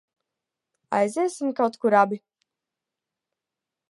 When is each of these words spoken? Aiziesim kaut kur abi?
Aiziesim 0.99 1.51
kaut 1.59 1.77
kur 1.85 1.97
abi? 2.01 2.21